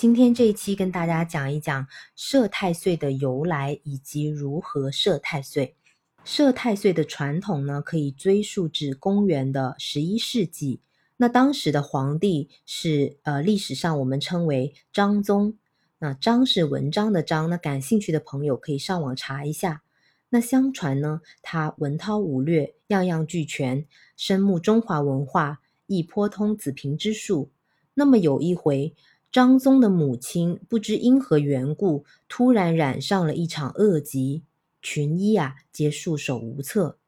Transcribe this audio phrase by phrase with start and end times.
[0.00, 1.86] 今天这一期跟大家讲一讲
[2.16, 5.76] 摄太岁的由来以及如何摄太岁。
[6.24, 10.80] 摄太岁的传统呢，可以追溯至公元的十一世纪。
[11.18, 15.58] 那当时的皇帝是呃，历史上我们称为张宗。
[15.98, 17.50] 那张是文章的章。
[17.50, 19.82] 那感兴趣的朋友可以上网查一下。
[20.30, 23.84] 那相传呢，他文韬武略，样样俱全，
[24.16, 27.50] 深慕中华文化，亦颇通子平之术。
[27.92, 28.94] 那么有一回，
[29.32, 34.42] 张宗的母亲不知因何缘故，突然染上了一场恶疾，
[34.82, 36.98] 群医啊皆束手无策。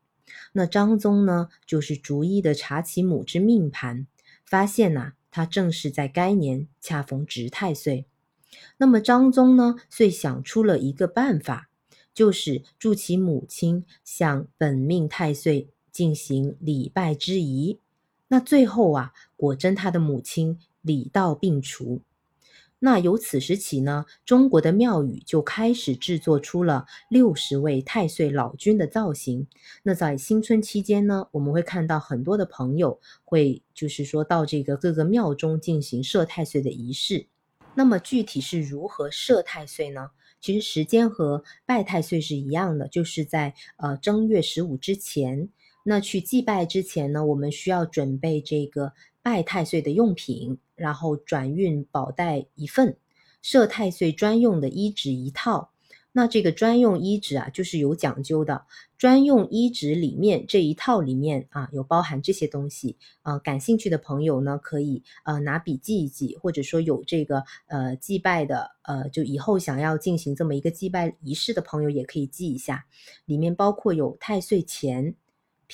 [0.52, 4.06] 那张宗呢，就是逐一的查其母之命盘，
[4.44, 8.06] 发现呐，他正是在该年恰逢值太岁。
[8.77, 11.70] 那么张宗呢，遂想出了一个办法。
[12.14, 17.78] 就是助其母亲向本命太岁进行礼拜之仪，
[18.28, 22.02] 那最后啊，果真他的母亲礼到病除。
[22.84, 29.47] 那由此时起呢，中国的庙宇就开始制作出了六十位太岁老君的造型。
[29.84, 37.28] 那在新春期间呢，我们会看到很多的朋友会就是说到这个各个庙中进行设太岁的仪式。
[37.77, 40.10] 那么具体是如何设太岁呢？
[40.41, 45.50] 其实时间和拜太岁是一样的，就是在呃正月十五之前。
[45.84, 52.97] 那去祭拜之前呢，我们需要准备这个拜太岁的用品，然后转运宝袋一份，
[53.41, 55.70] 设太岁专用的衣纸一套。
[56.14, 58.66] 那这个专用衣纸啊，就是有讲究的。
[58.98, 63.38] 专用衣纸里面这一套里面啊，有包含这些东西啊。
[63.38, 72.84] 感兴趣的朋友呢，可以呃拿笔记一记，或者说有这个呃祭拜的呃，就以后想要进行这么一个祭拜仪式的朋友，也可以记一下。
[73.25, 75.14] 里面包括有太岁钱、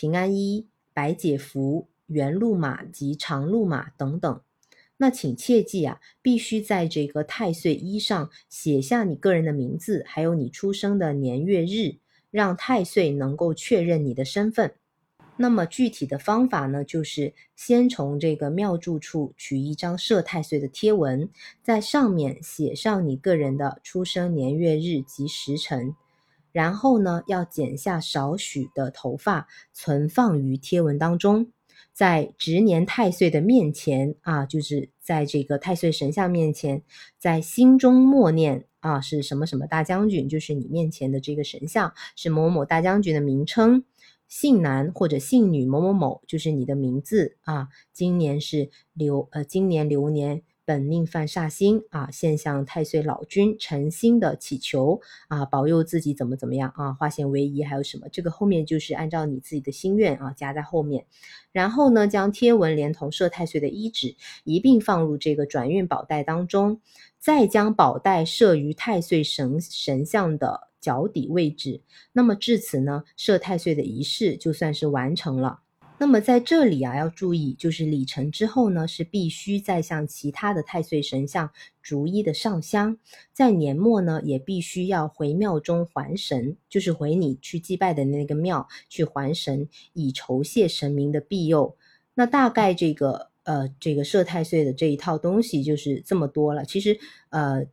[0.00, 4.40] 平安衣、白解符、圆鹿马及长鹿马等等。
[4.98, 11.96] 那请切记啊，必须在这个太岁衣上写下你个人的名字，还有你出生的年月日，
[12.30, 14.72] 让太岁能够确认你的身份。
[15.36, 21.28] 那么具体的方法呢，就是先从这个庙祝处取一张设太岁的贴文，
[21.60, 25.96] 在上面写上你个人的出生年月日及时辰，
[26.58, 31.52] 然后呢，要剪下少许的头发，存放于贴文当中。
[31.92, 36.82] 在值年太岁的面前啊，就是在这个太岁神像面前，
[37.16, 43.84] 在心中默念啊，是什么什么大将军，就是你面前的这个神像是某某大将军的名称，
[44.26, 47.68] 姓男或者姓女某某某，就是你的名字啊。
[47.92, 50.42] 今年是流呃，今年流年。
[50.68, 58.06] 本命犯煞星啊，现向太岁老君诚心的祈求啊，保佑自己怎么怎么样啊，化险为夷，还有什么？
[58.12, 61.06] 这个后面就是按照你自己的心愿啊，加在后面。
[61.52, 64.14] 然后呢，将贴文连同设太岁的衣纸
[64.44, 66.82] 一并放入这个转运宝袋当中，
[67.18, 71.80] 再将宝袋设于太岁神神像的脚底位置。
[72.12, 75.60] 那么至此呢，设太岁的仪式就算是完成了。
[76.00, 81.50] 那么在这里啊，要注意，就是礼成之后呢，是必须再向其他的太岁神像
[81.82, 82.96] 逐一的上香，
[83.32, 91.76] 在年末呢，也必须要回庙中还神，就是回你去祭拜的那个庙去还神，以酬谢神明的庇佑。
[92.14, 96.64] 那大概这个呃，这个设太岁的这一套东西就是这么多了。
[96.64, 96.98] 其实
[97.30, 97.66] 呃，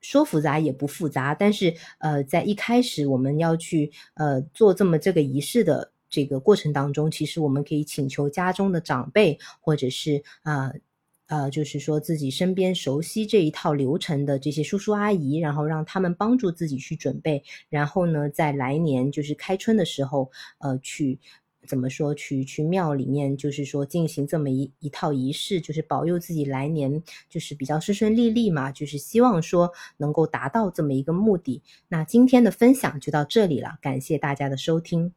[0.00, 5.92] 说复杂也不复杂，但是呃，在一开始我们要去呃做这么这个仪式的。
[6.10, 10.70] 这个过程当中，其实我们可以请求家中的长辈，或者是啊
[11.26, 20.28] 呃，就是说自己身边熟悉这一套流程的这些叔叔阿姨，然后让他们帮助自己去准备，然后呢，在来年就是开春的时候，
[20.58, 21.20] 呃，去
[21.68, 31.62] 怎么说，去去庙里面，就是说进行这么一一套仪式，就是保佑自己来年就是比较顺顺利利嘛，就是希望说能够达到这么一个目的。
[31.86, 35.12] 那今天的分享就到这里了，感谢大家的收听。